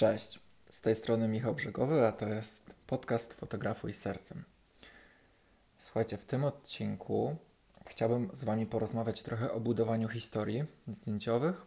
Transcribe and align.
Cześć, 0.00 0.40
z 0.70 0.80
tej 0.80 0.96
strony 0.96 1.28
Michał 1.28 1.54
Brzegowy, 1.54 2.06
a 2.06 2.12
to 2.12 2.28
jest 2.28 2.74
podcast 2.86 3.34
Fotografuj 3.34 3.92
Sercem. 3.92 4.44
Słuchajcie, 5.78 6.16
w 6.16 6.24
tym 6.24 6.44
odcinku 6.44 7.36
chciałbym 7.86 8.30
z 8.32 8.44
Wami 8.44 8.66
porozmawiać 8.66 9.22
trochę 9.22 9.52
o 9.52 9.60
budowaniu 9.60 10.08
historii 10.08 10.64
zdjęciowych, 10.88 11.66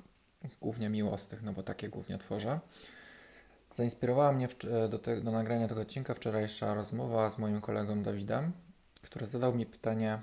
głównie 0.61 0.89
miłosnych, 0.89 1.43
no 1.43 1.53
bo 1.53 1.63
takie 1.63 1.89
głównie 1.89 2.17
tworzę. 2.17 2.59
Zainspirowała 3.71 4.31
mnie 4.31 4.47
do, 4.89 4.99
te, 4.99 5.21
do 5.21 5.31
nagrania 5.31 5.67
tego 5.67 5.81
odcinka 5.81 6.13
wczorajsza 6.13 6.73
rozmowa 6.73 7.29
z 7.29 7.37
moim 7.37 7.61
kolegą 7.61 8.03
Dawidem, 8.03 8.51
który 9.01 9.27
zadał 9.27 9.55
mi 9.55 9.65
pytanie, 9.65 10.21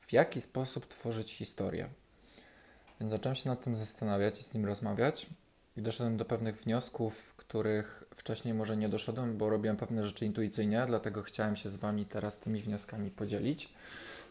w 0.00 0.12
jaki 0.12 0.40
sposób 0.40 0.88
tworzyć 0.88 1.32
historię. 1.32 1.88
Więc 3.00 3.10
zacząłem 3.12 3.36
się 3.36 3.48
nad 3.48 3.64
tym 3.64 3.76
zastanawiać 3.76 4.40
i 4.40 4.44
z 4.44 4.54
nim 4.54 4.66
rozmawiać 4.66 5.26
i 5.76 5.82
doszedłem 5.82 6.16
do 6.16 6.24
pewnych 6.24 6.62
wniosków, 6.62 7.34
których 7.36 8.04
wcześniej 8.16 8.54
może 8.54 8.76
nie 8.76 8.88
doszedłem, 8.88 9.38
bo 9.38 9.50
robiłem 9.50 9.76
pewne 9.76 10.06
rzeczy 10.06 10.26
intuicyjnie, 10.26 10.84
dlatego 10.86 11.22
chciałem 11.22 11.56
się 11.56 11.70
z 11.70 11.76
Wami 11.76 12.06
teraz 12.06 12.38
tymi 12.38 12.62
wnioskami 12.62 13.10
podzielić, 13.10 13.68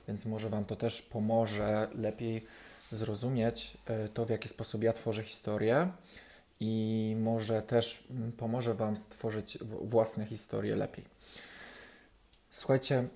więc 0.07 0.25
może 0.25 0.49
Wam 0.49 0.65
to 0.65 0.75
też 0.75 1.01
pomoże 1.01 1.87
lepiej 1.95 2.45
zrozumieć 2.91 3.77
e, 3.85 4.09
to, 4.09 4.25
w 4.25 4.29
jaki 4.29 4.49
sposób 4.49 4.83
ja 4.83 4.93
tworzę 4.93 5.23
historię 5.23 5.91
i 6.59 7.15
może 7.19 7.61
też 7.61 8.03
mm, 8.11 8.31
pomoże 8.31 8.73
Wam 8.73 8.97
stworzyć 8.97 9.57
własne 9.81 10.25
historie 10.25 10.75
lepiej. 10.75 11.05
Słuchajcie, 12.49 13.07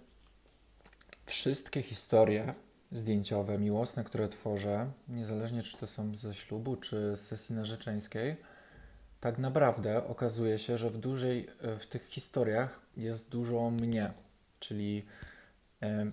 wszystkie 1.26 1.82
historie 1.82 2.54
zdjęciowe, 2.92 3.58
miłosne, 3.58 4.04
które 4.04 4.30
tworzę, 4.30 4.92
niezależnie 5.08 5.64
czy 5.64 5.78
to 5.78 5.88
są 5.88 6.16
ze 6.16 6.34
ślubu, 6.34 6.76
czy 6.76 7.18
z 7.18 7.22
sesji 7.22 7.56
narzeczeńskiej, 7.56 8.38
tak 9.20 9.38
naprawdę 9.38 10.08
okazuje 10.08 10.60
się, 10.60 10.78
że 10.78 10.90
w 10.90 10.98
dużej, 10.98 11.48
w 11.80 11.86
tych 11.86 12.06
historiach 12.06 12.82
jest 12.98 13.30
dużo 13.30 13.70
mnie, 13.70 14.14
czyli 14.60 15.06
e, 15.82 16.12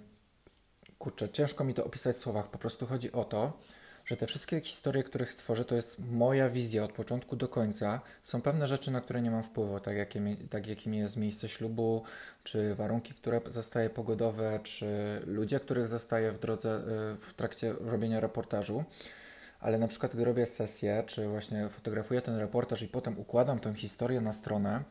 kurczę, 0.99 1.29
ciężko 1.29 1.65
mi 1.65 1.75
to 1.75 1.85
opisać 1.85 2.17
w 2.17 2.21
słowach, 2.21 2.51
po 2.51 2.59
prostu 2.59 2.87
chodzi 2.87 3.13
o 3.13 3.25
to, 3.25 3.59
że 4.07 4.17
te 4.17 4.27
wszystkie 4.27 4.61
historie, 4.61 5.03
których 5.03 5.33
stworzę, 5.33 5.65
to 5.65 5.75
jest 5.75 6.01
moja 6.11 6.51
wizja 6.51 6.85
od 6.85 6.93
początku 6.93 7.37
do 7.37 7.49
końca. 7.49 8.01
Są 8.23 8.43
pewne 8.43 8.69
rzeczy, 8.69 8.91
na 8.91 9.01
które 9.01 9.23
nie 9.23 9.31
mam 9.31 9.43
wpływu, 9.43 9.81
tak, 9.81 9.97
jakie, 9.97 10.37
tak 10.51 10.67
jakim 10.67 10.95
jest 10.95 11.17
miejsce 11.17 11.49
ślubu, 11.49 12.03
czy 12.45 12.75
warunki, 12.75 13.15
które 13.15 13.41
zostaje 13.49 13.91
pogodowe, 13.91 14.61
czy 14.63 14.87
ludzie, 15.27 15.61
których 15.61 15.89
zostaje 15.89 16.33
w 16.33 16.39
drodze, 16.39 16.79
y, 16.79 16.83
w 17.21 17.35
trakcie 17.35 17.73
robienia 17.81 18.21
reportażu. 18.21 18.85
Ale 19.61 19.79
na 19.79 19.89
przykład, 19.89 20.15
gdy 20.15 20.25
robię 20.25 20.47
sesję, 20.47 21.03
czy 21.07 21.29
właśnie 21.29 21.69
fotografuję 21.69 22.23
ten 22.23 22.37
reportaż 22.37 22.83
i 22.83 22.89
potem 22.89 23.19
układam 23.19 23.59
tę 23.59 23.75
historię 23.75 24.21
na 24.21 24.33
stronę, 24.33 24.85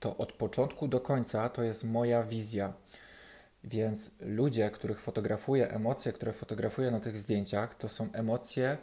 to 0.00 0.16
od 0.16 0.32
początku 0.32 0.88
do 0.88 1.00
końca 1.00 1.48
to 1.48 1.62
jest 1.62 1.84
moja 1.84 2.22
wizja. 2.22 2.72
Więc 3.64 4.10
ludzie, 4.20 4.70
których 4.70 5.00
fotografuję, 5.00 5.70
emocje, 5.70 6.12
które 6.12 6.32
fotografuję 6.32 6.90
na 6.90 7.00
tych 7.00 7.18
zdjęciach, 7.18 7.74
to 7.74 7.88
są 7.88 8.08
emocje 8.12 8.78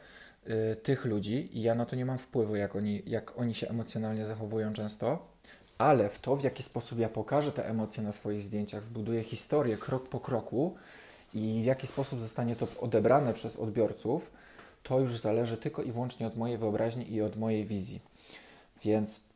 y, 0.47 0.75
tych 0.75 1.05
ludzi 1.05 1.57
i 1.57 1.61
ja 1.61 1.75
na 1.75 1.85
to 1.85 1.95
nie 1.95 2.05
mam 2.05 2.17
wpływu, 2.17 2.55
jak 2.55 2.75
oni, 2.75 3.03
jak 3.05 3.39
oni 3.39 3.55
się 3.55 3.69
emocjonalnie 3.69 4.25
zachowują 4.25 4.73
często, 4.73 5.27
ale 5.77 6.09
w 6.09 6.19
to, 6.19 6.35
w 6.35 6.43
jaki 6.43 6.63
sposób 6.63 6.99
ja 6.99 7.09
pokażę 7.09 7.51
te 7.51 7.69
emocje 7.69 8.03
na 8.03 8.11
swoich 8.11 8.41
zdjęciach, 8.41 8.83
zbuduję 8.83 9.23
historię 9.23 9.77
krok 9.77 10.09
po 10.09 10.19
kroku 10.19 10.75
i 11.33 11.59
w 11.63 11.65
jaki 11.65 11.87
sposób 11.87 12.21
zostanie 12.21 12.55
to 12.55 12.67
odebrane 12.79 13.33
przez 13.33 13.55
odbiorców, 13.55 14.31
to 14.83 14.99
już 14.99 15.19
zależy 15.19 15.57
tylko 15.57 15.83
i 15.83 15.91
wyłącznie 15.91 16.27
od 16.27 16.37
mojej 16.37 16.57
wyobraźni 16.57 17.13
i 17.13 17.21
od 17.21 17.35
mojej 17.35 17.65
wizji. 17.65 18.01
Więc 18.83 19.28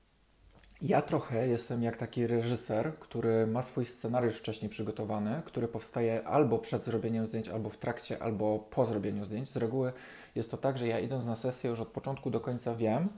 ja 0.81 1.01
trochę 1.01 1.47
jestem 1.47 1.83
jak 1.83 1.97
taki 1.97 2.27
reżyser, 2.27 2.93
który 2.99 3.47
ma 3.47 3.61
swój 3.61 3.85
scenariusz 3.85 4.35
wcześniej 4.35 4.69
przygotowany, 4.69 5.41
który 5.45 5.67
powstaje 5.67 6.27
albo 6.27 6.59
przed 6.59 6.85
zrobieniem 6.85 7.27
zdjęć, 7.27 7.47
albo 7.49 7.69
w 7.69 7.77
trakcie, 7.77 8.23
albo 8.23 8.59
po 8.59 8.85
zrobieniu 8.85 9.25
zdjęć. 9.25 9.49
Z 9.49 9.57
reguły 9.57 9.93
jest 10.35 10.51
to 10.51 10.57
tak, 10.57 10.77
że 10.77 10.87
ja 10.87 10.99
idąc 10.99 11.25
na 11.25 11.35
sesję 11.35 11.69
już 11.69 11.79
od 11.79 11.87
początku 11.87 12.29
do 12.29 12.39
końca 12.39 12.75
wiem, 12.75 13.09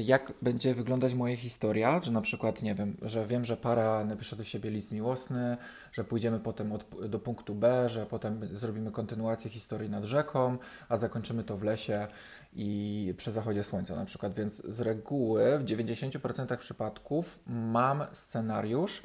jak 0.00 0.32
będzie 0.42 0.74
wyglądać 0.74 1.14
moja 1.14 1.36
historia, 1.36 2.00
że 2.02 2.12
na 2.12 2.20
przykład, 2.20 2.62
nie 2.62 2.74
wiem, 2.74 2.96
że 3.02 3.26
wiem, 3.26 3.44
że 3.44 3.56
para 3.56 4.04
napisze 4.04 4.36
do 4.36 4.44
siebie 4.44 4.70
list 4.70 4.92
miłosny, 4.92 5.56
że 5.92 6.04
pójdziemy 6.04 6.40
potem 6.40 6.72
od, 6.72 7.08
do 7.08 7.18
punktu 7.18 7.54
B, 7.54 7.88
że 7.88 8.06
potem 8.06 8.48
zrobimy 8.52 8.90
kontynuację 8.90 9.50
historii 9.50 9.90
nad 9.90 10.04
rzeką, 10.04 10.58
a 10.88 10.96
zakończymy 10.96 11.44
to 11.44 11.56
w 11.56 11.62
lesie 11.62 12.06
i 12.52 13.14
przy 13.16 13.30
zachodzie 13.30 13.64
słońca 13.64 13.96
na 13.96 14.04
przykład. 14.04 14.34
Więc 14.34 14.66
z 14.66 14.80
reguły 14.80 15.58
w 15.58 15.64
90% 15.64 16.56
przypadków 16.56 17.38
mam 17.46 18.04
scenariusz 18.12 19.02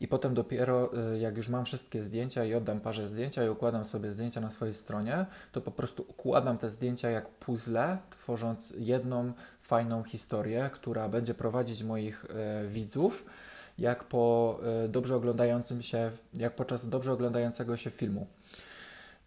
i 0.00 0.08
potem 0.08 0.34
dopiero 0.34 0.90
y, 1.14 1.18
jak 1.18 1.36
już 1.36 1.48
mam 1.48 1.64
wszystkie 1.64 2.02
zdjęcia 2.02 2.44
i 2.44 2.54
oddam 2.54 2.80
parze 2.80 3.08
zdjęcia 3.08 3.44
i 3.44 3.48
układam 3.48 3.84
sobie 3.84 4.12
zdjęcia 4.12 4.40
na 4.40 4.50
swojej 4.50 4.74
stronie, 4.74 5.26
to 5.52 5.60
po 5.60 5.70
prostu 5.70 6.04
układam 6.08 6.58
te 6.58 6.70
zdjęcia 6.70 7.10
jak 7.10 7.28
puzzle, 7.28 7.98
tworząc 8.10 8.74
jedną 8.78 9.32
fajną 9.62 10.02
historię, 10.02 10.70
która 10.72 11.08
będzie 11.08 11.34
prowadzić 11.34 11.82
moich 11.82 12.24
e, 12.24 12.68
widzów 12.68 13.24
jak 13.78 14.04
po 14.04 14.58
e, 14.84 14.88
dobrze 14.88 15.16
oglądającym 15.16 15.82
się, 15.82 16.10
jak 16.34 16.54
podczas 16.54 16.88
dobrze 16.88 17.12
oglądającego 17.12 17.76
się 17.76 17.90
filmu. 17.90 18.26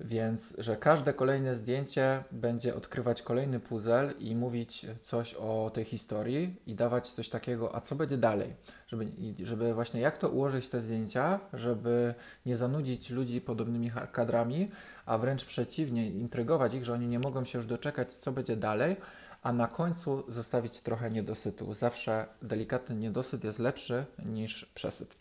Więc, 0.04 0.56
że 0.60 0.78
każde 0.78 1.14
kolejne 1.14 1.56
zdjęcie 1.56 2.24
będzie 2.32 2.76
odkrywać 2.76 3.22
kolejny 3.22 3.60
puzzle 3.60 4.14
i 4.20 4.36
mówić 4.36 4.86
coś 5.02 5.34
o 5.34 5.72
tej 5.74 5.86
historii 5.86 6.62
i 6.68 6.76
dawać 6.76 7.12
coś 7.12 7.30
takiego, 7.30 7.76
a 7.76 7.82
co 7.82 7.96
będzie 7.96 8.18
dalej, 8.18 8.54
żeby, 8.88 9.12
żeby 9.44 9.74
właśnie 9.74 10.02
jak 10.02 10.18
to 10.18 10.30
ułożyć 10.30 10.70
te 10.70 10.82
zdjęcia, 10.82 11.40
żeby 11.54 12.14
nie 12.46 12.56
zanudzić 12.56 13.10
ludzi 13.10 13.42
podobnymi 13.42 13.92
kadrami, 14.12 14.72
a 15.06 15.18
wręcz 15.18 15.46
przeciwnie, 15.46 16.10
intrygować 16.10 16.74
ich, 16.74 16.86
że 16.86 16.94
oni 16.94 17.08
nie 17.08 17.20
mogą 17.20 17.46
się 17.46 17.58
już 17.60 17.66
doczekać, 17.66 18.14
co 18.14 18.32
będzie 18.32 18.56
dalej, 18.56 18.96
a 19.44 19.54
na 19.54 19.68
końcu 19.68 20.24
zostawić 20.28 20.80
trochę 20.80 21.10
niedosytu. 21.10 21.74
Zawsze 21.74 22.26
delikatny 22.42 22.96
niedosyt 22.96 23.44
jest 23.44 23.60
lepszy 23.60 24.06
niż 24.26 24.66
przesyt. 24.66 25.16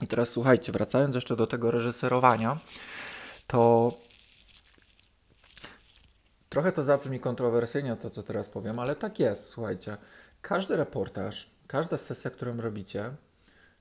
I 0.00 0.06
teraz 0.06 0.28
słuchajcie, 0.28 0.72
wracając 0.72 1.14
jeszcze 1.14 1.36
do 1.36 1.46
tego 1.46 1.70
reżyserowania, 1.70 2.58
to 3.52 3.92
trochę 6.48 6.72
to 6.72 6.82
zabrzmi 6.82 7.20
kontrowersyjnie, 7.20 7.96
to 7.96 8.10
co 8.10 8.22
teraz 8.22 8.48
powiem, 8.48 8.78
ale 8.78 8.96
tak 8.96 9.18
jest, 9.18 9.48
słuchajcie. 9.48 9.96
Każdy 10.42 10.76
reportaż, 10.76 11.50
każda 11.66 11.98
sesja, 11.98 12.30
którą 12.30 12.56
robicie, 12.56 13.10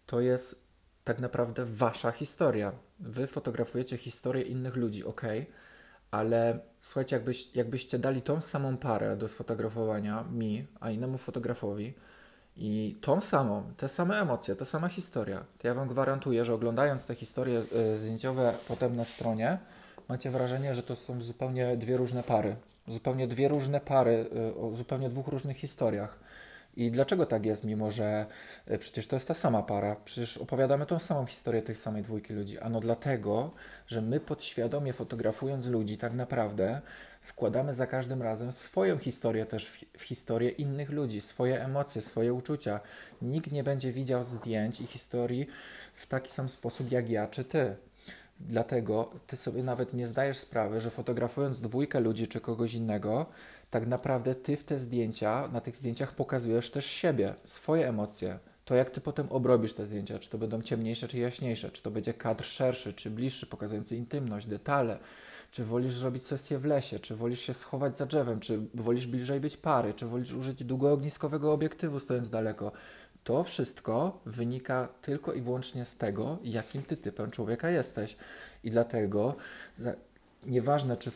to 0.05 0.21
jest 0.21 0.67
tak 1.03 1.19
naprawdę 1.19 1.65
wasza 1.65 2.11
historia. 2.11 2.71
Wy 2.99 3.27
fotografujecie 3.27 3.97
historię 3.97 4.43
innych 4.43 4.75
ludzi, 4.75 5.03
ok, 5.03 5.21
ale 6.11 6.59
słuchajcie, 6.79 7.15
jakbyś, 7.15 7.55
jakbyście 7.55 7.99
dali 7.99 8.21
tą 8.21 8.41
samą 8.41 8.77
parę 8.77 9.17
do 9.17 9.29
sfotografowania 9.29 10.23
mi, 10.23 10.67
a 10.79 10.91
innemu 10.91 11.17
fotografowi 11.17 11.93
i 12.57 12.95
tą 13.01 13.21
samą, 13.21 13.63
te 13.77 13.89
same 13.89 14.19
emocje, 14.19 14.55
ta 14.55 14.65
sama 14.65 14.87
historia, 14.87 15.45
to 15.57 15.67
ja 15.67 15.73
Wam 15.73 15.87
gwarantuję, 15.87 16.45
że 16.45 16.53
oglądając 16.53 17.05
te 17.05 17.15
historie 17.15 17.61
y, 17.93 17.97
zdjęciowe 17.97 18.53
potem 18.67 18.95
na 18.95 19.05
stronie, 19.05 19.57
macie 20.09 20.31
wrażenie, 20.31 20.75
że 20.75 20.83
to 20.83 20.95
są 20.95 21.21
zupełnie 21.21 21.77
dwie 21.77 21.97
różne 21.97 22.23
pary. 22.23 22.55
Zupełnie 22.87 23.27
dwie 23.27 23.47
różne 23.47 23.79
pary 23.79 24.29
y, 24.51 24.55
o 24.55 24.71
zupełnie 24.71 25.09
dwóch 25.09 25.27
różnych 25.27 25.57
historiach. 25.57 26.19
I 26.75 26.91
dlaczego 26.91 27.25
tak 27.25 27.45
jest, 27.45 27.63
mimo 27.63 27.91
że 27.91 28.25
e, 28.65 28.77
przecież 28.77 29.07
to 29.07 29.15
jest 29.15 29.27
ta 29.27 29.33
sama 29.33 29.63
para, 29.63 29.95
przecież 29.95 30.37
opowiadamy 30.37 30.85
tą 30.85 30.99
samą 30.99 31.25
historię 31.25 31.61
tej 31.61 31.75
samej 31.75 32.03
dwójki 32.03 32.33
ludzi? 32.33 32.59
Ano 32.59 32.79
dlatego, 32.79 33.51
że 33.87 34.01
my 34.01 34.19
podświadomie 34.19 34.93
fotografując 34.93 35.67
ludzi, 35.67 35.97
tak 35.97 36.13
naprawdę 36.13 36.81
wkładamy 37.21 37.73
za 37.73 37.87
każdym 37.87 38.21
razem 38.21 38.53
swoją 38.53 38.97
historię 38.97 39.45
też 39.45 39.65
w, 39.65 39.85
w 39.97 40.01
historię 40.01 40.49
innych 40.49 40.89
ludzi, 40.89 41.21
swoje 41.21 41.63
emocje, 41.63 42.01
swoje 42.01 42.33
uczucia. 42.33 42.79
Nikt 43.21 43.51
nie 43.51 43.63
będzie 43.63 43.91
widział 43.91 44.23
zdjęć 44.23 44.81
i 44.81 44.87
historii 44.87 45.47
w 45.93 46.07
taki 46.07 46.31
sam 46.31 46.49
sposób 46.49 46.91
jak 46.91 47.09
ja 47.09 47.27
czy 47.27 47.45
ty. 47.45 47.75
Dlatego 48.47 49.09
ty 49.27 49.37
sobie 49.37 49.63
nawet 49.63 49.93
nie 49.93 50.07
zdajesz 50.07 50.37
sprawy, 50.37 50.81
że 50.81 50.89
fotografując 50.89 51.61
dwójkę 51.61 51.99
ludzi 51.99 52.27
czy 52.27 52.41
kogoś 52.41 52.73
innego, 52.73 53.25
tak 53.69 53.87
naprawdę 53.87 54.35
ty 54.35 54.57
w 54.57 54.63
te 54.63 54.79
zdjęcia, 54.79 55.49
na 55.53 55.61
tych 55.61 55.77
zdjęciach 55.77 56.15
pokazujesz 56.15 56.71
też 56.71 56.85
siebie, 56.85 57.33
swoje 57.43 57.89
emocje. 57.89 58.39
To 58.65 58.75
jak 58.75 58.89
ty 58.89 59.01
potem 59.01 59.27
obrobisz 59.29 59.73
te 59.73 59.85
zdjęcia, 59.85 60.19
czy 60.19 60.29
to 60.29 60.37
będą 60.37 60.61
ciemniejsze, 60.61 61.07
czy 61.07 61.17
jaśniejsze, 61.17 61.71
czy 61.71 61.83
to 61.83 61.91
będzie 61.91 62.13
kadr 62.13 62.43
szerszy, 62.43 62.93
czy 62.93 63.09
bliższy, 63.09 63.47
pokazujący 63.47 63.95
intymność, 63.95 64.47
detale, 64.47 64.99
czy 65.51 65.65
wolisz 65.65 65.93
zrobić 65.93 66.25
sesję 66.25 66.59
w 66.59 66.65
lesie, 66.65 66.99
czy 66.99 67.15
wolisz 67.15 67.41
się 67.41 67.53
schować 67.53 67.97
za 67.97 68.05
drzewem, 68.05 68.39
czy 68.39 68.59
wolisz 68.73 69.07
bliżej 69.07 69.39
być 69.39 69.57
pary, 69.57 69.93
czy 69.93 70.05
wolisz 70.05 70.33
użyć 70.33 70.63
długoogniskowego 70.63 71.53
obiektywu 71.53 71.99
stojąc 71.99 72.29
daleko. 72.29 72.71
To 73.23 73.43
wszystko 73.43 74.21
wynika 74.25 74.87
tylko 75.01 75.33
i 75.33 75.41
wyłącznie 75.41 75.85
z 75.85 75.97
tego, 75.97 76.37
jakim 76.43 76.83
ty 76.83 76.97
typem 76.97 77.31
człowieka 77.31 77.69
jesteś. 77.69 78.17
I 78.63 78.71
dlatego 78.71 79.35
nieważne, 80.45 80.97
czy 80.97 81.09
y, 81.09 81.13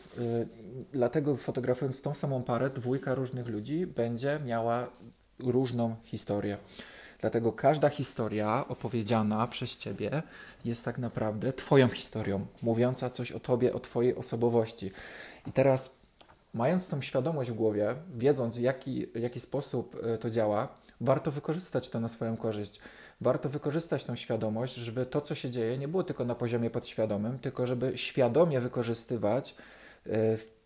dlatego 0.92 1.36
fotografując 1.36 2.02
tą 2.02 2.14
samą 2.14 2.42
parę, 2.42 2.70
dwójka 2.70 3.14
różnych 3.14 3.48
ludzi 3.48 3.86
będzie 3.86 4.40
miała 4.44 4.88
różną 5.38 5.96
historię. 6.04 6.58
Dlatego 7.20 7.52
każda 7.52 7.88
historia 7.88 8.64
opowiedziana 8.68 9.46
przez 9.46 9.76
ciebie 9.76 10.22
jest 10.64 10.84
tak 10.84 10.98
naprawdę 10.98 11.52
Twoją 11.52 11.88
historią, 11.88 12.46
mówiąca 12.62 13.10
coś 13.10 13.32
o 13.32 13.40
Tobie, 13.40 13.72
o 13.72 13.80
Twojej 13.80 14.16
osobowości. 14.16 14.90
I 15.46 15.52
teraz, 15.52 15.98
mając 16.54 16.88
tą 16.88 17.02
świadomość 17.02 17.50
w 17.50 17.54
głowie, 17.54 17.94
wiedząc, 18.16 18.56
w 18.56 18.60
jaki, 18.60 19.06
w 19.06 19.20
jaki 19.20 19.40
sposób 19.40 19.96
e, 20.02 20.18
to 20.18 20.30
działa, 20.30 20.68
warto 21.00 21.30
wykorzystać 21.30 21.88
to 21.88 22.00
na 22.00 22.08
swoją 22.08 22.36
korzyść. 22.36 22.80
Warto 23.20 23.48
wykorzystać 23.48 24.04
tą 24.04 24.16
świadomość, 24.16 24.74
żeby 24.74 25.06
to, 25.06 25.20
co 25.20 25.34
się 25.34 25.50
dzieje, 25.50 25.78
nie 25.78 25.88
było 25.88 26.04
tylko 26.04 26.24
na 26.24 26.34
poziomie 26.34 26.70
podświadomym, 26.70 27.38
tylko 27.38 27.66
żeby 27.66 27.98
świadomie 27.98 28.60
wykorzystywać 28.60 29.54
e, 30.06 30.10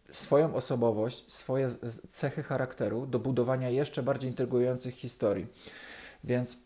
swoją 0.09 0.55
osobowość, 0.55 1.33
swoje 1.33 1.69
cechy 2.11 2.43
charakteru 2.43 3.07
do 3.07 3.19
budowania 3.19 3.71
jeszcze 3.71 4.03
bardziej 4.03 4.31
intrygujących 4.31 4.95
historii. 4.95 5.47
Więc 6.25 6.59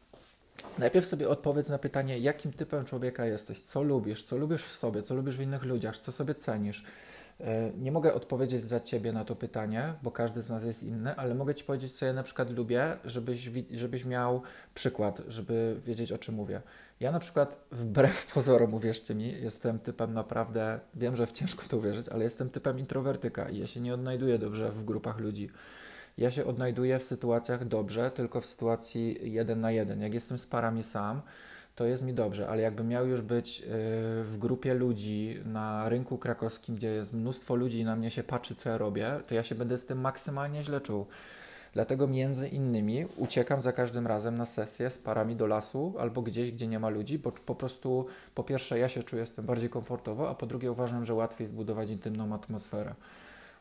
najpierw 0.79 1.07
sobie 1.07 1.29
odpowiedz 1.29 1.69
na 1.69 1.79
pytanie, 1.79 2.19
jakim 2.19 2.53
typem 2.53 2.85
człowieka 2.85 3.27
jesteś, 3.27 3.61
co 3.61 3.83
lubisz, 3.83 4.23
co 4.23 4.37
lubisz 4.37 4.65
w 4.65 4.77
sobie, 4.77 5.03
co 5.03 5.15
lubisz 5.15 5.37
w 5.37 5.41
innych 5.41 5.65
ludziach, 5.65 5.99
co 5.99 6.13
sobie 6.13 6.35
cenisz. 6.35 6.85
E, 7.41 7.73
nie 7.79 7.93
mogę 7.93 8.15
odpowiedzieć 8.15 8.63
za 8.63 8.81
ciebie 8.81 9.13
na 9.13 9.25
to 9.25 9.37
pytanie, 9.37 9.95
bo 10.03 10.11
każdy 10.11 10.43
z 10.43 10.49
nas 10.49 10.65
jest 10.65 10.83
inny, 10.83 11.17
ale 11.17 11.35
mogę 11.35 11.55
ci 11.55 11.65
powiedzieć, 11.65 11.93
co 11.93 12.07
ja 12.07 12.13
na 12.13 12.23
przykład 12.23 12.51
lubię, 12.51 12.97
żebyś, 13.05 13.51
żebyś 13.71 14.05
miał 14.05 14.43
przykład, 14.75 15.23
żeby 15.29 15.77
wiedzieć, 15.85 16.13
o 16.13 16.19
czym 16.19 16.35
mówię. 16.35 16.63
Ja 17.01 17.13
na 17.13 17.19
przykład, 17.19 17.57
wbrew 17.73 18.27
pozorom, 18.35 18.75
uwierzcie 18.75 19.15
mi, 19.15 19.43
jestem 19.43 19.79
typem 19.79 20.15
naprawdę, 20.15 20.81
wiem, 20.95 21.17
że 21.17 21.27
ciężko 21.27 21.67
to 21.69 21.77
uwierzyć, 21.77 22.09
ale 22.09 22.25
jestem 22.25 22.51
typem 22.51 22.79
introwertyka 22.79 23.49
i 23.49 23.59
ja 23.59 23.67
się 23.67 23.81
nie 23.81 23.95
odnajduję 23.95 24.39
dobrze 24.39 24.71
w 24.71 24.85
grupach 24.85 25.19
ludzi. 25.19 25.51
Ja 26.19 26.31
się 26.31 26.45
odnajduję 26.45 26.99
w 26.99 27.05
sytuacjach 27.05 27.69
dobrze, 27.69 28.11
tylko 28.11 28.41
w 28.41 28.47
sytuacji 28.47 29.33
jeden 29.33 29.61
na 29.61 29.71
jeden. 29.71 30.01
Jak 30.01 30.15
jestem 30.15 30.39
z 30.39 30.47
parami 30.47 30.83
sam, 30.83 31.23
to 31.75 31.87
jest 31.87 32.03
mi 32.03 32.15
dobrze, 32.15 32.49
ale 32.49 32.63
jakbym 32.63 32.89
miał 32.89 33.07
już 33.07 33.21
być 33.21 33.61
y, 33.61 33.65
w 34.25 34.37
grupie 34.39 34.75
ludzi 34.75 35.41
na 35.45 35.89
rynku 35.89 36.19
krakowskim, 36.19 36.77
gdzie 36.77 36.89
jest 36.89 37.13
mnóstwo 37.13 37.55
ludzi 37.55 37.79
i 37.79 37.85
na 37.85 37.97
mnie 37.97 38.11
się 38.11 38.23
patrzy, 38.23 38.55
co 38.55 38.69
ja 38.69 38.79
robię, 38.79 39.21
to 39.27 39.35
ja 39.35 39.43
się 39.43 39.55
będę 39.55 39.79
z 39.79 39.87
tym 39.87 40.01
maksymalnie 40.01 40.63
źle 40.63 40.81
czuł. 40.81 41.07
Dlatego 41.73 42.07
między 42.07 42.49
innymi 42.49 43.07
uciekam 43.17 43.63
za 43.63 43.73
każdym 43.73 44.07
razem 44.07 44.39
na 44.39 44.47
sesję 44.47 44.91
z 44.91 44.99
parami 44.99 45.37
do 45.37 45.47
lasu 45.47 45.95
albo 45.99 46.23
gdzieś, 46.23 46.53
gdzie 46.53 46.67
nie 46.67 46.79
ma 46.79 46.89
ludzi, 46.89 47.19
bo 47.19 47.33
po 47.33 47.55
prostu 47.55 48.07
po 48.35 48.45
pierwsze 48.45 48.79
ja 48.79 48.89
się 48.89 49.03
czuję 49.03 49.27
z 49.27 49.33
tym 49.33 49.47
bardziej 49.47 49.71
komfortowo, 49.71 50.31
a 50.31 50.35
po 50.35 50.47
drugie 50.47 50.73
uważam, 50.73 51.05
że 51.05 51.15
łatwiej 51.15 51.47
zbudować 51.47 51.91
intymną 51.91 52.35
atmosferę 52.35 52.95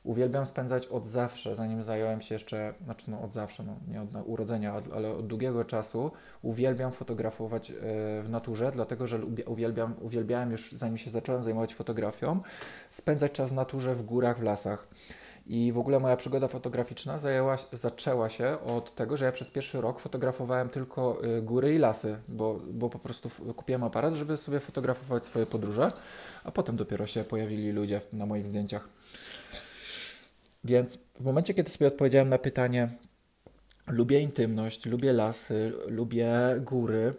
uwielbiam 0.04 0.46
spędzać 0.46 0.88
od 0.88 1.08
zawsze, 1.08 1.56
zanim 1.56 1.84
zająłem 1.84 2.22
się 2.22 2.36
jeszcze, 2.36 2.74
znaczy 2.84 3.12
no 3.12 3.22
od 3.22 3.34
zawsze, 3.34 3.64
no 3.64 3.76
nie 3.88 4.02
od 4.02 4.28
urodzenia, 4.28 4.74
ale 4.96 5.12
od 5.12 5.28
długiego 5.28 5.66
czasu, 5.66 6.12
uwielbiam 6.42 6.92
fotografować 6.92 7.72
e, 7.72 7.74
w 8.22 8.28
naturze, 8.30 8.72
dlatego 8.72 9.08
że 9.08 9.20
uwielbiam, 9.46 9.96
uwielbiałem 10.02 10.52
już 10.52 10.72
zanim 10.72 10.98
się 10.98 11.10
zacząłem 11.10 11.44
zajmować 11.44 11.76
fotografią, 11.76 12.40
spędzać 12.90 13.32
czas 13.32 13.50
w 13.50 13.54
naturze, 13.54 13.96
w 13.96 14.04
górach, 14.04 14.40
w 14.40 14.44
lasach. 14.44 14.88
I 15.48 15.72
w 15.72 15.78
ogóle 15.78 16.00
moja 16.00 16.18
przygoda 16.18 16.48
fotograficzna 16.48 17.20
zajęła, 17.20 17.58
zaczęła 17.72 18.30
się 18.30 18.60
od 18.60 18.96
tego, 18.96 19.18
że 19.18 19.26
ja 19.26 19.32
przez 19.32 19.52
pierwszy 19.52 19.82
rok 19.82 20.00
fotografowałem 20.00 20.70
tylko 20.70 21.18
e, 21.24 21.42
góry 21.42 21.76
i 21.76 21.78
lasy, 21.78 22.18
bo, 22.28 22.60
bo 22.74 22.90
po 22.90 23.00
prostu 23.00 23.30
kupiłem 23.56 23.84
aparat, 23.84 24.14
żeby 24.14 24.38
sobie 24.38 24.60
fotografować 24.60 25.26
swoje 25.26 25.46
podróże, 25.46 25.92
a 26.44 26.52
potem 26.52 26.76
dopiero 26.76 27.08
się 27.08 27.24
pojawili 27.24 27.72
ludzie 27.72 28.02
na 28.14 28.26
moich 28.26 28.48
zdjęciach. 28.48 28.90
Więc 30.64 31.00
w 31.20 31.24
momencie, 31.24 31.54
kiedy 31.54 31.70
sobie 31.70 31.88
odpowiedziałem 31.88 32.30
na 32.30 32.38
pytanie, 32.38 32.90
lubię 33.88 34.20
intymność, 34.20 34.86
lubię 34.86 35.14
lasy, 35.14 35.74
lubię 35.88 36.32
góry, 36.62 37.14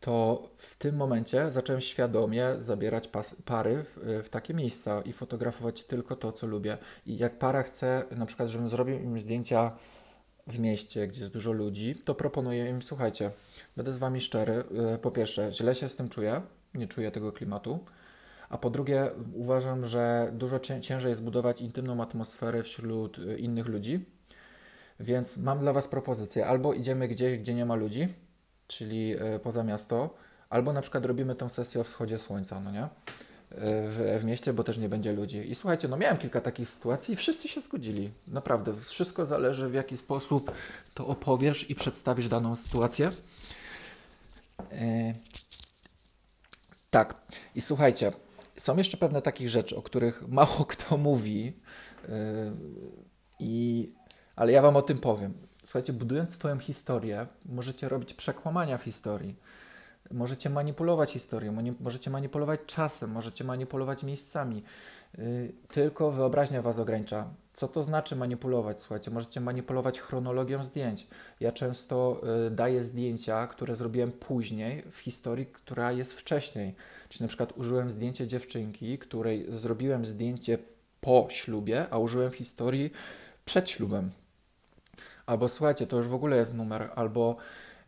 to 0.00 0.48
w 0.56 0.76
tym 0.76 0.96
momencie 0.96 1.52
zacząłem 1.52 1.80
świadomie 1.80 2.54
zabierać 2.58 3.08
pas, 3.08 3.36
pary 3.44 3.84
w, 3.84 4.22
w, 4.24 4.28
takie 4.28 4.54
miejsca 4.54 5.02
i 5.02 5.12
fotografować 5.12 5.84
tylko 5.84 6.16
to, 6.16 6.32
co 6.32 6.46
lubię. 6.46 6.78
I 7.06 7.18
jak 7.18 7.38
para 7.38 7.62
chce, 7.62 8.04
na 8.16 8.26
przykład, 8.26 8.48
żebym 8.48 8.68
zrobił 8.68 8.94
im 8.94 9.18
zdjęcia 9.18 9.72
w 10.46 10.58
mieście, 10.58 11.06
gdzie 11.06 11.20
jest 11.20 11.32
dużo 11.32 11.52
ludzi, 11.52 11.94
to 12.04 12.14
proponuję 12.14 12.68
im, 12.68 12.82
słuchajcie, 12.82 13.30
będę 13.76 13.92
z 13.92 13.98
wami 13.98 14.20
szczery. 14.20 14.64
E, 14.94 14.98
po 14.98 15.10
pierwsze, 15.10 15.52
źle 15.52 15.74
się 15.74 15.88
z 15.88 15.96
tym 15.96 16.08
czuję, 16.08 16.42
nie 16.74 16.88
czuję 16.88 17.10
tego 17.10 17.32
klimatu 17.32 17.84
a 18.50 18.58
po 18.58 18.70
drugie 18.70 19.10
uważam, 19.34 19.86
że 19.86 20.30
dużo 20.32 20.58
ciężej 20.58 21.10
jest 21.10 21.24
budować 21.24 21.60
intymną 21.60 22.02
atmosferę 22.02 22.62
wśród 22.62 23.18
y, 23.18 23.38
innych 23.38 23.66
ludzi. 23.66 24.04
Więc 25.00 25.36
mam 25.36 25.58
dla 25.58 25.72
Was 25.72 25.88
propozycję. 25.88 26.46
Albo 26.46 26.74
idziemy 26.74 27.08
gdzieś, 27.08 27.38
gdzie 27.38 27.54
nie 27.54 27.66
ma 27.66 27.74
ludzi, 27.74 28.08
czyli 28.66 29.14
y, 29.34 29.38
poza 29.38 29.64
miasto, 29.64 30.14
albo 30.48 30.72
na 30.72 30.80
przykład 30.80 31.04
robimy 31.04 31.34
tę 31.34 31.50
sesję 31.50 31.80
o 31.80 31.84
wschodzie 31.84 32.18
słońca, 32.18 32.60
no 32.60 32.70
nie? 32.70 32.84
Y, 32.84 32.88
w, 33.88 34.18
w, 34.20 34.24
mieście, 34.24 34.52
bo 34.52 34.64
też 34.64 34.78
nie 34.78 34.88
będzie 34.88 35.12
ludzi. 35.12 35.50
I 35.50 35.54
słuchajcie, 35.54 35.88
no 35.88 35.96
miałem 35.96 36.16
kilka 36.16 36.40
takich 36.40 36.68
sytuacji 36.68 37.14
i 37.14 37.16
wszyscy 37.16 37.48
się 37.48 37.60
zgodzili. 37.60 38.10
Naprawdę, 38.28 38.74
wszystko 38.76 39.26
zależy 39.26 39.68
w 39.68 39.74
jaki 39.74 39.96
sposób 39.96 40.52
to 40.94 41.06
opowiesz 41.06 41.70
i 41.70 41.74
przedstawisz 41.74 42.28
daną 42.28 42.56
sytuację. 42.56 43.10
tak, 46.90 47.14
i 47.54 47.60
słuchajcie, 47.60 48.12
są 48.60 48.76
jeszcze 48.76 48.96
pewne 48.96 49.22
takich 49.22 49.48
rzeczy, 49.48 49.76
o 49.76 49.82
których 49.82 50.28
mało 50.28 50.64
kto 50.68 50.96
mówi, 50.96 51.44
yy, 52.08 52.14
i, 53.38 53.92
ale 54.36 54.52
ja 54.52 54.62
Wam 54.62 54.76
o 54.76 54.82
tym 54.82 54.98
powiem. 54.98 55.34
Słuchajcie, 55.64 55.92
budując 55.92 56.30
swoją 56.30 56.58
historię, 56.58 57.26
możecie 57.46 57.88
robić 57.88 58.14
przekłamania 58.14 58.78
w 58.78 58.82
historii. 58.82 59.36
Możecie 60.10 60.50
manipulować 60.50 61.12
historią, 61.12 61.56
możecie 61.80 62.10
manipulować 62.10 62.60
czasem, 62.66 63.10
możecie 63.10 63.44
manipulować 63.44 64.02
miejscami. 64.02 64.62
Yy, 65.18 65.52
tylko 65.68 66.10
wyobraźnia 66.10 66.62
Was 66.62 66.78
ogranicza. 66.78 67.30
Co 67.52 67.68
to 67.68 67.82
znaczy 67.82 68.16
manipulować? 68.16 68.80
Słuchajcie, 68.80 69.10
możecie 69.10 69.40
manipulować 69.40 70.00
chronologią 70.00 70.64
zdjęć. 70.64 71.06
Ja 71.40 71.52
często 71.52 72.20
yy, 72.44 72.50
daję 72.50 72.84
zdjęcia, 72.84 73.46
które 73.46 73.76
zrobiłem 73.76 74.12
później 74.12 74.82
w 74.90 74.98
historii, 74.98 75.46
która 75.46 75.92
jest 75.92 76.12
wcześniej. 76.14 76.74
Czy 77.10 77.22
na 77.22 77.28
przykład 77.28 77.52
użyłem 77.56 77.90
zdjęcia 77.90 78.26
dziewczynki, 78.26 78.98
której 78.98 79.46
zrobiłem 79.48 80.04
zdjęcie 80.04 80.58
po 81.00 81.26
ślubie, 81.30 81.86
a 81.90 81.98
użyłem 81.98 82.32
historii 82.32 82.92
przed 83.44 83.70
ślubem. 83.70 84.10
Albo 85.26 85.48
słuchajcie, 85.48 85.86
to 85.86 85.96
już 85.96 86.06
w 86.06 86.14
ogóle 86.14 86.36
jest 86.36 86.54
numer, 86.54 86.90
albo 86.94 87.36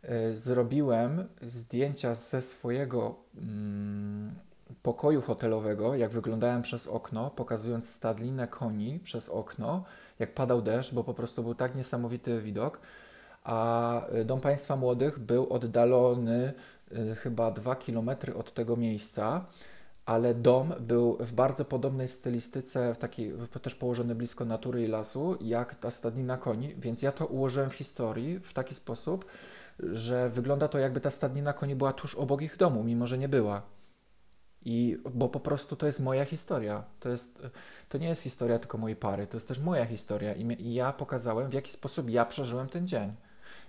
y, 0.03 0.37
zrobiłem 0.37 1.27
zdjęcia 1.41 2.15
ze 2.15 2.41
swojego 2.41 3.15
mm, 3.37 4.35
pokoju 4.81 5.21
hotelowego, 5.21 5.95
jak 5.95 6.11
wyglądałem 6.11 6.61
przez 6.61 6.87
okno, 6.87 7.29
pokazując 7.29 7.89
stadlinę 7.89 8.47
koni 8.47 8.99
przez 8.99 9.29
okno, 9.29 9.83
jak 10.19 10.33
padał 10.33 10.61
deszcz, 10.61 10.93
bo 10.93 11.03
po 11.03 11.13
prostu 11.13 11.43
był 11.43 11.55
tak 11.55 11.75
niesamowity 11.75 12.41
widok. 12.41 12.79
A 13.43 14.01
y, 14.15 14.25
Dom 14.25 14.41
Państwa 14.41 14.75
Młodych 14.75 15.19
był 15.19 15.53
oddalony 15.53 16.53
chyba 17.17 17.51
dwa 17.51 17.75
kilometry 17.75 18.35
od 18.35 18.53
tego 18.53 18.77
miejsca, 18.77 19.45
ale 20.05 20.33
dom 20.35 20.73
był 20.79 21.17
w 21.19 21.33
bardzo 21.33 21.65
podobnej 21.65 22.07
stylistyce, 22.07 22.93
w 22.93 22.97
takiej, 22.97 23.33
też 23.61 23.75
położony 23.75 24.15
blisko 24.15 24.45
natury 24.45 24.83
i 24.83 24.87
lasu, 24.87 25.37
jak 25.41 25.75
ta 25.75 25.91
stadnina 25.91 26.37
koni, 26.37 26.75
więc 26.77 27.01
ja 27.01 27.11
to 27.11 27.25
ułożyłem 27.25 27.69
w 27.69 27.73
historii 27.73 28.39
w 28.39 28.53
taki 28.53 28.75
sposób, 28.75 29.25
że 29.79 30.29
wygląda 30.29 30.67
to 30.67 30.79
jakby 30.79 31.01
ta 31.01 31.11
stadnina 31.11 31.53
koni 31.53 31.75
była 31.75 31.93
tuż 31.93 32.15
obok 32.15 32.41
ich 32.41 32.57
domu, 32.57 32.83
mimo 32.83 33.07
że 33.07 33.17
nie 33.17 33.29
była. 33.29 33.61
I, 34.65 34.97
bo 35.13 35.29
po 35.29 35.39
prostu 35.39 35.75
to 35.75 35.87
jest 35.87 35.99
moja 35.99 36.25
historia. 36.25 36.83
To, 36.99 37.09
jest, 37.09 37.41
to 37.89 37.97
nie 37.97 38.09
jest 38.09 38.21
historia 38.21 38.59
tylko 38.59 38.77
mojej 38.77 38.95
pary, 38.95 39.27
to 39.27 39.37
jest 39.37 39.47
też 39.47 39.59
moja 39.59 39.85
historia. 39.85 40.33
I, 40.33 40.73
ja 40.73 40.93
pokazałem, 40.93 41.49
w 41.49 41.53
jaki 41.53 41.71
sposób 41.71 42.09
ja 42.09 42.25
przeżyłem 42.25 42.69
ten 42.69 42.87
dzień. 42.87 43.13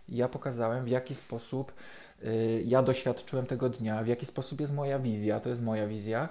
I 0.08 0.16
ja 0.16 0.28
pokazałem, 0.28 0.84
w 0.84 0.88
jaki 0.88 1.14
sposób 1.14 1.72
Y, 1.72 2.03
ja 2.64 2.82
doświadczyłem 2.82 3.46
tego 3.46 3.68
dnia, 3.68 4.02
w 4.02 4.06
jaki 4.06 4.26
sposób 4.26 4.60
jest 4.60 4.74
moja 4.74 4.98
wizja, 4.98 5.40
to 5.40 5.48
jest 5.48 5.62
moja 5.62 5.86
wizja 5.86 6.28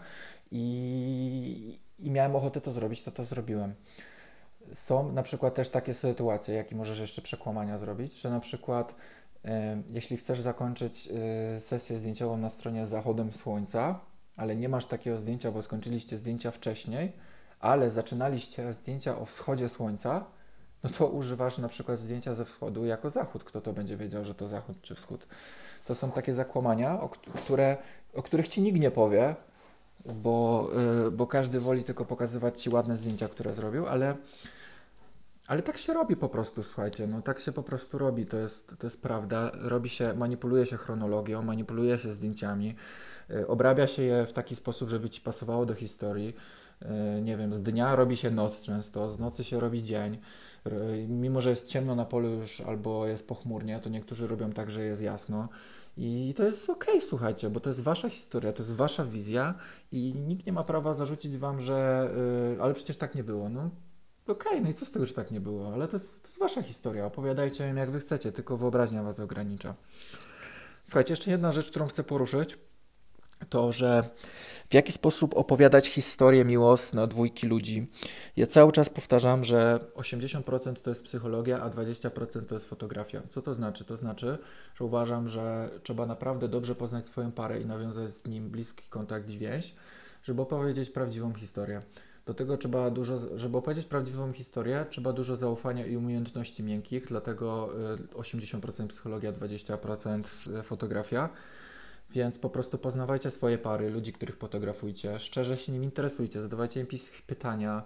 i, 0.52 1.80
i 2.00 2.12
miałem 2.12 2.36
ochotę 2.36 2.62
to 2.62 2.72
zrobić, 2.72 3.02
to 3.02 3.12
to 3.12 3.25
zrobiłem. 3.25 3.74
Są 4.74 5.12
na 5.12 5.24
przykład 5.24 5.56
też 5.56 5.70
takie 5.70 5.94
sytuacje, 5.94 6.56
jakie 6.56 6.75
możesz 6.75 7.00
jeszcze 7.00 7.22
przekłamania 7.22 7.78
zrobić, 7.78 8.22
że 8.22 8.30
na 8.30 8.40
przykład 8.40 8.96
y, 9.46 9.50
jeśli 9.90 10.18
chcesz 10.18 10.42
zakończyć 10.42 11.10
y, 11.56 11.60
sesję 11.60 11.98
zdjęciową 11.98 12.38
na 12.38 12.50
stronie 12.50 12.86
z 12.86 12.90
zachodem 12.90 13.34
słońca, 13.34 14.00
ale 14.36 14.56
nie 14.56 14.70
masz 14.70 14.86
takiego 14.86 15.20
zdjęcia, 15.20 15.52
bo 15.52 15.63
skończyliście 15.63 16.18
zdjęcia 16.18 16.52
wcześniej, 16.52 17.12
ale 17.60 17.92
zaczynaliście 17.92 18.74
zdjęcia 18.74 19.20
o 19.20 19.25
wschodzie 19.25 19.70
słońca, 19.70 20.25
no 20.84 20.90
to 20.90 21.08
używasz 21.08 21.58
na 21.58 21.68
przykład 21.68 22.00
zdjęcia 22.00 22.34
ze 22.34 22.46
wschodu 22.46 22.86
jako 22.86 23.10
zachód. 23.10 23.44
Kto 23.44 23.62
to 23.62 23.74
będzie 23.74 23.98
wiedział, 23.98 24.25
że 24.25 24.36
to 24.36 24.48
zachód 24.48 24.82
czy 24.82 24.96
wschód? 24.96 25.28
to 25.86 25.96
są 25.96 26.12
takie 26.12 26.34
zakłamania, 26.34 27.02
o, 27.02 27.10
które, 27.10 27.78
o 28.13 28.24
których 28.24 28.48
ci 28.48 28.62
nikt 28.62 28.80
nie 28.80 28.92
powie, 28.92 29.36
bo, 30.06 30.70
yy, 31.04 31.12
bo 31.12 31.28
każdy 31.28 31.60
woli 31.60 31.84
tylko 31.84 32.06
pokazywać 32.06 32.62
ci 32.62 32.70
ładne 32.70 32.98
zdjęcia, 32.98 33.28
które 33.28 33.54
zrobił, 33.54 33.88
ale, 33.88 34.16
Ale 35.48 35.62
tak 35.62 35.78
się 35.78 35.94
robi 35.94 36.16
po 36.16 36.30
prostu, 36.30 36.63
słuchajcie, 36.63 37.08
no 37.08 37.22
tak 37.22 37.40
się 37.40 37.52
po 37.52 37.63
prostu 37.63 37.98
robi, 37.98 38.25
to 38.25 38.38
jest, 38.38 38.75
to 38.80 38.88
jest 38.88 39.02
prawda. 39.02 39.52
Robi 39.54 39.90
się, 39.90 40.13
manipuluje 40.13 40.66
się 40.66 40.78
chronologią, 40.78 41.42
manipuluje 41.42 42.00
się 42.00 42.12
zdjęciami, 42.12 42.75
yy, 43.30 43.48
obrabia 43.48 43.88
się 43.88 44.02
je 44.02 44.25
w 44.25 44.34
taki 44.34 44.56
sposób, 44.56 44.90
żeby 44.90 45.10
ci 45.10 45.22
pasowało 45.22 45.66
do 45.66 45.74
historii. 45.74 46.36
Yy, 46.82 47.22
nie 47.22 47.38
wiem, 47.38 47.54
z 47.54 47.63
dnia 47.63 47.96
robi 47.96 48.18
się 48.18 48.32
noc 48.32 48.62
często, 48.62 49.10
z 49.10 49.20
nocy 49.20 49.44
się 49.44 49.60
robi 49.60 49.84
dzień. 49.84 50.20
Yy, 50.65 51.08
mimo, 51.08 51.41
że 51.41 51.50
jest 51.50 51.67
ciemno 51.67 51.96
na 51.96 52.05
polu 52.05 52.29
już 52.29 52.62
albo 52.62 53.08
jest 53.08 53.27
pochmurnie, 53.27 53.79
to 53.79 53.89
niektórzy 53.89 54.27
robią 54.27 54.51
tak, 54.51 54.72
że 54.72 54.84
jest 54.84 55.01
jasno. 55.01 55.50
I 55.98 56.34
to 56.38 56.43
jest 56.43 56.70
okej, 56.70 56.93
okay, 56.96 57.08
słuchajcie, 57.08 57.50
bo 57.50 57.60
to 57.60 57.70
jest 57.70 57.82
wasza 57.82 58.10
historia, 58.10 58.53
to 58.53 58.63
jest 58.63 58.74
wasza 58.74 59.05
wizja 59.05 59.53
i 59.91 60.13
nikt 60.27 60.46
nie 60.46 60.53
ma 60.53 60.63
prawa 60.63 60.93
zarzucić 60.93 61.38
wam, 61.38 61.62
że 61.62 62.10
yy, 62.55 62.63
ale 62.63 62.74
przecież 62.74 62.98
tak 62.98 63.15
nie 63.15 63.24
było. 63.24 63.50
No 63.50 63.70
okej, 64.27 64.48
okay, 64.48 64.62
no 64.62 64.70
i 64.70 64.74
co 64.74 64.86
z 64.86 64.91
tego, 64.91 65.05
że 65.05 65.13
tak 65.13 65.32
nie 65.32 65.41
było? 65.41 65.74
Ale 65.74 65.88
to 65.88 65.96
jest, 65.96 66.22
to 66.22 66.27
jest 66.27 66.39
wasza 66.39 66.62
historia, 66.62 67.05
opowiadajcie 67.05 67.67
ją 67.67 67.75
jak 67.75 67.91
wy 67.91 68.00
chcecie, 68.00 68.32
tylko 68.32 68.58
wyobraźnia 68.58 69.03
was 69.03 69.20
ogranicza. 69.20 69.75
Słuchajcie, 70.86 71.13
jeszcze 71.13 71.32
jedna 71.32 71.51
rzecz, 71.51 71.70
którą 71.70 71.88
chcę 71.88 72.03
poruszyć, 72.03 72.58
to, 73.50 73.72
że 73.72 74.10
w 74.74 74.75
jaki 74.75 74.92
sposób 74.92 75.38
opowiadać 75.38 75.88
historię 75.88 76.46
miłosne 76.46 77.08
dwójki 77.08 77.48
ludzi. 77.48 77.88
Ja 78.38 78.48
cały 78.48 78.72
czas 78.72 78.89
powtarzam, 78.89 79.44
że 79.44 79.80
80% 79.96 80.75
to 80.75 80.89
jest 80.89 81.03
psychologia, 81.03 81.62
a 81.62 81.70
20% 81.70 82.46
to 82.46 82.56
jest 82.56 82.70
fotografia. 82.70 83.22
Co 83.30 83.42
to 83.42 83.53
znaczy? 83.53 83.86
To 83.86 83.98
znaczy, 83.98 84.38
że 84.75 84.86
uważam, 84.86 85.27
że 85.27 85.70
trzeba 85.84 86.06
naprawdę 86.06 86.48
dobrze 86.48 86.75
poznać 86.75 87.06
swoją 87.06 87.32
parę 87.32 87.62
i 87.62 87.65
nawiązać 87.65 88.10
z 88.10 88.25
nim 88.25 88.50
bliski 88.50 88.84
kontakt 88.89 89.30
i 89.30 89.38
więź, 89.38 89.75
żeby 90.24 90.42
opowiedzieć 90.42 90.89
prawdziwą 90.89 91.34
historię. 91.34 91.82
Do 92.25 92.34
tego 92.34 92.58
trzeba 92.58 92.89
dużo, 92.89 93.20
żeby 93.36 93.58
opowiedzieć 93.58 93.86
prawdziwą 93.86 94.34
historię, 94.34 94.86
trzeba 94.89 95.13
dużo 95.13 95.36
zaufania 95.36 95.86
i 95.86 95.98
umiejętności 95.98 96.63
miękkich, 96.63 97.06
dlatego 97.06 97.70
80% 98.13 98.84
y, 98.84 98.88
psychologia, 98.88 99.34
20% 99.34 100.24
fotografia. 100.63 101.30
Więc 102.12 102.40
po 102.40 102.50
prostu 102.50 102.78
poznawajcie 102.78 103.32
swoje 103.32 103.58
pary, 103.58 103.90
ludzi, 103.90 104.14
których 104.14 104.38
fotografujcie, 104.38 105.20
szczerze 105.20 105.58
się 105.58 105.72
nim 105.72 105.84
interesujcie, 105.84 106.42
zadawajcie 106.42 106.80
im 106.80 106.88
pytania, 107.28 107.84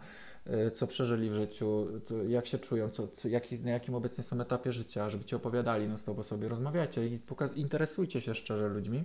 y, 0.67 0.71
co 0.71 0.87
przeżyli 0.87 1.29
w 1.29 1.33
życiu, 1.33 1.87
jak 2.27 2.45
się 2.45 2.57
czują, 2.57 2.89
co, 2.89 3.07
co, 3.07 3.27
na 3.63 3.71
jakim 3.71 3.95
obecnie 3.95 4.23
są 4.23 4.41
etapie 4.41 4.73
życia, 4.73 5.09
żeby 5.09 5.23
ci 5.23 5.35
opowiadali, 5.35 5.87
no 5.87 5.97
z 5.97 6.03
tobą 6.03 6.23
sobie 6.23 6.47
rozmawiajcie 6.47 7.07
i 7.07 7.19
pokaz- 7.19 7.57
interesujcie 7.57 8.21
się 8.21 8.35
szczerze 8.35 8.67
ludźmi, 8.67 9.03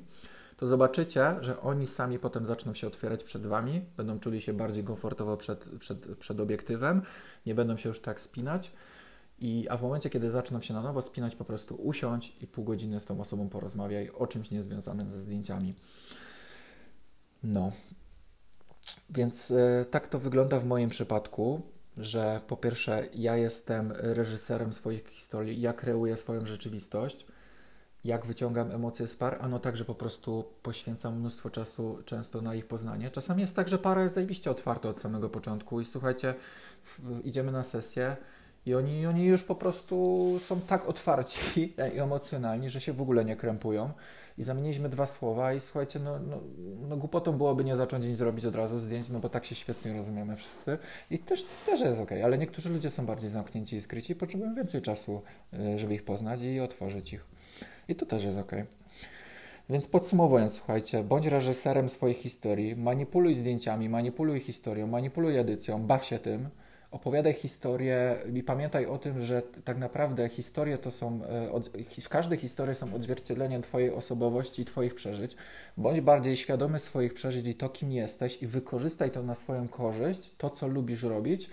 to 0.56 0.66
zobaczycie, 0.66 1.36
że 1.40 1.60
oni 1.60 1.86
sami 1.86 2.18
potem 2.18 2.46
zaczną 2.46 2.74
się 2.74 2.86
otwierać 2.86 3.24
przed 3.24 3.46
wami, 3.46 3.84
będą 3.96 4.20
czuli 4.20 4.40
się 4.40 4.52
bardziej 4.52 4.84
komfortowo 4.84 5.36
przed, 5.36 5.68
przed, 5.78 6.16
przed 6.16 6.40
obiektywem, 6.40 7.02
nie 7.46 7.54
będą 7.54 7.76
się 7.76 7.88
już 7.88 8.00
tak 8.00 8.20
spinać 8.20 8.72
i, 9.42 9.68
a 9.68 9.76
w 9.76 9.82
momencie, 9.82 10.10
kiedy 10.10 10.30
zaczną 10.30 10.60
się 10.60 10.74
na 10.74 10.82
nowo 10.82 11.02
spinać, 11.02 11.36
po 11.36 11.44
prostu 11.44 11.74
usiądź 11.74 12.32
i 12.40 12.46
pół 12.46 12.64
godziny 12.64 13.00
z 13.00 13.04
tą 13.04 13.20
osobą 13.20 13.48
porozmawiaj 13.48 14.10
o 14.10 14.26
czymś 14.26 14.50
niezwiązanym 14.50 15.10
ze 15.10 15.20
zdjęciami. 15.20 15.74
No. 17.42 17.72
Więc 19.10 19.50
y, 19.50 19.86
tak 19.90 20.08
to 20.08 20.18
wygląda 20.18 20.58
w 20.60 20.64
moim 20.64 20.90
przypadku, 20.90 21.62
że 21.96 22.40
po 22.46 22.56
pierwsze 22.56 23.08
ja 23.14 23.36
jestem 23.36 23.92
reżyserem 23.92 24.72
swoich 24.72 25.08
historii, 25.08 25.60
ja 25.60 25.72
kreuję 25.72 26.16
swoją 26.16 26.46
rzeczywistość, 26.46 27.26
jak 28.04 28.26
wyciągam 28.26 28.70
emocje 28.70 29.08
z 29.08 29.16
par, 29.16 29.38
ano 29.40 29.58
także 29.58 29.84
po 29.84 29.94
prostu 29.94 30.44
poświęcam 30.62 31.18
mnóstwo 31.18 31.50
czasu 31.50 31.98
często 32.04 32.40
na 32.40 32.54
ich 32.54 32.66
poznanie. 32.66 33.10
Czasami 33.10 33.42
jest 33.42 33.56
tak, 33.56 33.68
że 33.68 33.78
para 33.78 34.02
jest 34.02 34.14
zajebiście 34.14 34.50
otwarta 34.50 34.88
od 34.88 35.00
samego 35.00 35.28
początku 35.28 35.80
i 35.80 35.84
słuchajcie, 35.84 36.34
w, 36.84 37.20
idziemy 37.24 37.52
na 37.52 37.64
sesję, 37.64 38.16
i 38.66 38.74
oni, 38.74 39.06
oni 39.06 39.24
już 39.24 39.42
po 39.42 39.54
prostu 39.54 40.36
są 40.38 40.60
tak 40.60 40.88
otwarci 40.88 41.40
i 41.60 42.00
emocjonalni, 42.00 42.70
że 42.70 42.80
się 42.80 42.92
w 42.92 43.02
ogóle 43.02 43.24
nie 43.24 43.36
krępują. 43.36 43.90
I 44.38 44.42
zamieniliśmy 44.42 44.88
dwa 44.88 45.06
słowa 45.06 45.54
i 45.54 45.60
słuchajcie, 45.60 45.98
no, 45.98 46.18
no, 46.18 46.40
no 46.88 46.96
głupotą 46.96 47.32
byłoby 47.32 47.64
nie 47.64 47.76
zacząć 47.76 48.04
nic 48.04 48.20
robić 48.20 48.44
od 48.44 48.56
razu 48.56 48.78
zdjęć, 48.78 49.08
no 49.08 49.18
bo 49.18 49.28
tak 49.28 49.44
się 49.44 49.54
świetnie 49.54 49.92
rozumiemy 49.92 50.36
wszyscy. 50.36 50.78
I 51.10 51.18
też, 51.18 51.46
też 51.66 51.80
jest 51.80 52.00
ok, 52.00 52.10
ale 52.24 52.38
niektórzy 52.38 52.70
ludzie 52.70 52.90
są 52.90 53.06
bardziej 53.06 53.30
zamknięci 53.30 53.76
i 53.76 53.80
skryci 53.80 54.12
i 54.12 54.16
potrzebują 54.16 54.54
więcej 54.54 54.82
czasu, 54.82 55.22
y, 55.54 55.78
żeby 55.78 55.94
ich 55.94 56.04
poznać 56.04 56.42
i 56.42 56.60
otworzyć 56.60 57.12
ich. 57.12 57.26
I 57.88 57.94
to 57.94 58.06
też 58.06 58.24
jest 58.24 58.38
ok. 58.38 58.52
Więc 59.70 59.86
podsumowując, 59.86 60.54
słuchajcie, 60.54 61.04
bądź 61.04 61.26
reżyserem 61.26 61.88
swoich 61.88 62.16
historii, 62.16 62.76
manipuluj 62.76 63.34
zdjęciami, 63.34 63.88
manipuluj 63.88 64.40
historią, 64.40 64.86
manipuluj 64.86 65.38
edycją, 65.38 65.82
baw 65.82 66.04
się 66.04 66.18
tym, 66.18 66.48
opowiadaj 66.92 67.34
historię 67.34 68.16
i 68.34 68.42
pamiętaj 68.42 68.86
o 68.86 68.98
tym, 68.98 69.20
że 69.20 69.42
tak 69.64 69.78
naprawdę 69.78 70.28
historie 70.28 70.78
to 70.78 70.90
są, 70.90 71.20
e, 72.04 72.08
każde 72.08 72.36
historie 72.36 72.74
są 72.74 72.94
odzwierciedleniem 72.94 73.62
Twojej 73.62 73.90
osobowości 73.90 74.62
i 74.62 74.64
Twoich 74.64 74.94
przeżyć. 74.94 75.36
Bądź 75.76 76.00
bardziej 76.00 76.36
świadomy 76.36 76.78
swoich 76.78 77.14
przeżyć 77.14 77.46
i 77.46 77.54
to, 77.54 77.68
kim 77.68 77.92
jesteś 77.92 78.42
i 78.42 78.46
wykorzystaj 78.46 79.10
to 79.10 79.22
na 79.22 79.34
swoją 79.34 79.68
korzyść, 79.68 80.36
to, 80.38 80.50
co 80.50 80.68
lubisz 80.68 81.02
robić 81.02 81.50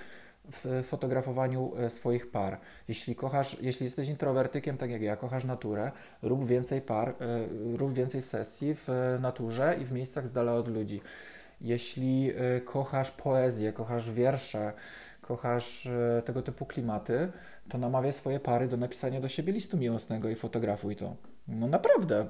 w 0.51 0.83
fotografowaniu 0.83 1.71
e, 1.77 1.89
swoich 1.89 2.31
par. 2.31 2.57
Jeśli 2.87 3.15
kochasz, 3.15 3.61
jeśli 3.61 3.83
jesteś 3.83 4.09
introwertykiem, 4.09 4.77
tak 4.77 4.89
jak 4.89 5.01
ja, 5.01 5.15
kochasz 5.15 5.45
naturę, 5.45 5.91
rób 6.21 6.47
więcej 6.47 6.81
par, 6.81 7.09
e, 7.09 7.15
rób 7.77 7.93
więcej 7.93 8.21
sesji 8.21 8.75
w 8.75 9.17
naturze 9.21 9.77
i 9.81 9.85
w 9.85 9.91
miejscach 9.91 10.27
z 10.27 10.31
dala 10.31 10.53
od 10.53 10.67
ludzi. 10.67 11.01
Jeśli 11.61 12.31
kochasz 12.65 13.11
poezję, 13.11 13.73
kochasz 13.73 14.11
wiersze, 14.11 14.73
kochasz 15.29 15.85
e, 15.85 16.21
tego 16.25 16.41
typu 16.41 16.65
klimaty, 16.65 17.31
to 17.69 17.77
namawiaj 17.77 18.13
swoje 18.13 18.39
pary 18.39 18.67
do 18.67 18.77
napisania 18.77 19.21
do 19.21 19.27
siebie 19.27 19.53
listu 19.53 19.77
miłosnego 19.77 20.29
i 20.29 20.35
fotografuj 20.35 20.95
to. 20.95 21.15
No 21.47 21.67
naprawdę, 21.67 22.27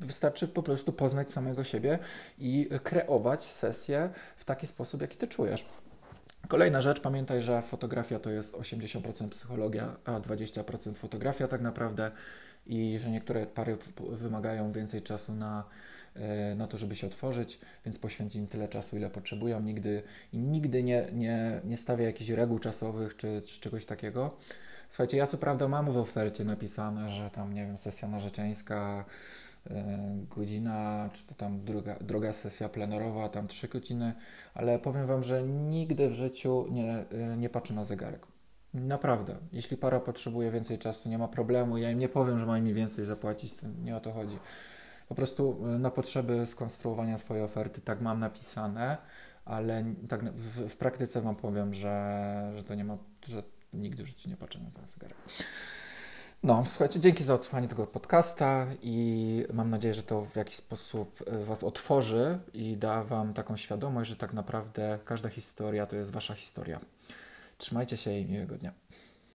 wystarczy 0.00 0.48
po 0.48 0.62
prostu 0.62 0.92
poznać 0.92 1.30
samego 1.30 1.64
siebie 1.64 1.98
i 2.38 2.68
kreować 2.82 3.44
sesję 3.44 4.10
w 4.36 4.44
taki 4.44 4.66
sposób, 4.66 5.00
jaki 5.00 5.16
ty 5.16 5.28
czujesz. 5.28 5.66
Kolejna 6.48 6.80
rzecz, 6.80 7.00
pamiętaj, 7.00 7.42
że 7.42 7.62
fotografia 7.62 8.18
to 8.18 8.30
jest 8.30 8.54
80% 8.54 9.28
psychologia, 9.28 9.96
a 10.04 10.20
20% 10.20 10.94
fotografia 10.94 11.48
tak 11.48 11.60
naprawdę 11.60 12.10
i 12.66 12.98
że 12.98 13.10
niektóre 13.10 13.46
pary 13.46 13.76
wymagają 13.96 14.72
więcej 14.72 15.02
czasu 15.02 15.32
na 15.32 15.64
na 16.56 16.66
to, 16.66 16.78
żeby 16.78 16.96
się 16.96 17.06
otworzyć, 17.06 17.58
więc 17.84 17.98
poświęci 17.98 18.38
im 18.38 18.46
tyle 18.46 18.68
czasu, 18.68 18.96
ile 18.96 19.10
potrzebują. 19.10 19.60
Nigdy, 19.60 20.02
I 20.32 20.38
nigdy 20.38 20.82
nie, 20.82 21.08
nie, 21.12 21.60
nie 21.64 21.76
stawia 21.76 22.04
jakichś 22.04 22.30
reguł 22.30 22.58
czasowych 22.58 23.16
czy, 23.16 23.42
czy 23.46 23.60
czegoś 23.60 23.86
takiego. 23.86 24.36
Słuchajcie, 24.88 25.16
ja 25.16 25.26
co 25.26 25.38
prawda 25.38 25.68
mam 25.68 25.92
w 25.92 25.96
ofercie 25.96 26.44
napisane, 26.44 27.10
że 27.10 27.30
tam, 27.30 27.52
nie 27.52 27.66
wiem, 27.66 27.78
sesja 27.78 28.08
narzeczeńska, 28.08 29.04
yy, 29.70 29.76
godzina, 30.36 31.10
czy 31.12 31.26
to 31.26 31.34
tam 31.34 31.64
druga, 31.64 31.94
druga 32.00 32.32
sesja 32.32 32.68
plenerowa, 32.68 33.28
tam 33.28 33.48
trzy 33.48 33.68
godziny, 33.68 34.12
ale 34.54 34.78
powiem 34.78 35.06
Wam, 35.06 35.22
że 35.22 35.42
nigdy 35.42 36.10
w 36.10 36.12
życiu 36.12 36.66
nie, 36.70 37.04
yy, 37.10 37.36
nie 37.36 37.48
patrzę 37.48 37.74
na 37.74 37.84
zegarek. 37.84 38.26
Naprawdę. 38.74 39.36
Jeśli 39.52 39.76
para 39.76 40.00
potrzebuje 40.00 40.50
więcej 40.50 40.78
czasu, 40.78 41.08
nie 41.08 41.18
ma 41.18 41.28
problemu. 41.28 41.78
Ja 41.78 41.90
im 41.90 41.98
nie 41.98 42.08
powiem, 42.08 42.38
że 42.38 42.46
mają 42.46 42.64
mi 42.64 42.74
więcej 42.74 43.04
zapłacić, 43.04 43.54
nie 43.84 43.96
o 43.96 44.00
to 44.00 44.12
chodzi 44.12 44.38
po 45.10 45.14
prostu 45.14 45.66
y, 45.76 45.78
na 45.78 45.90
potrzeby 45.90 46.46
skonstruowania 46.46 47.18
swojej 47.18 47.44
oferty 47.44 47.80
tak 47.80 48.00
mam 48.00 48.20
napisane, 48.20 48.96
ale 49.44 49.84
tak 50.08 50.32
w, 50.32 50.68
w 50.68 50.76
praktyce 50.76 51.20
Wam 51.20 51.36
powiem, 51.36 51.74
że, 51.74 52.52
że 52.56 52.64
to 52.64 52.74
nie 52.74 52.84
ma, 52.84 52.98
że 53.26 53.42
nigdy 53.72 54.02
w 54.02 54.06
życiu 54.06 54.28
nie 54.28 54.36
patrzę 54.36 54.58
na 54.58 54.70
ten 54.70 54.86
zegarek. 54.86 55.16
No, 56.42 56.64
słuchajcie, 56.66 57.00
dzięki 57.00 57.24
za 57.24 57.34
odsłuchanie 57.34 57.68
tego 57.68 57.86
podcasta 57.86 58.66
i 58.82 59.46
mam 59.52 59.70
nadzieję, 59.70 59.94
że 59.94 60.02
to 60.02 60.24
w 60.24 60.36
jakiś 60.36 60.56
sposób 60.56 61.20
y, 61.20 61.44
Was 61.44 61.64
otworzy 61.64 62.38
i 62.52 62.76
da 62.76 63.04
Wam 63.04 63.34
taką 63.34 63.56
świadomość, 63.56 64.10
że 64.10 64.16
tak 64.16 64.32
naprawdę 64.32 64.98
każda 65.04 65.28
historia 65.28 65.86
to 65.86 65.96
jest 65.96 66.10
Wasza 66.10 66.34
historia. 66.34 66.80
Trzymajcie 67.58 67.96
się 67.96 68.18
i 68.18 68.26
miłego 68.26 68.58
dnia. 68.58 68.72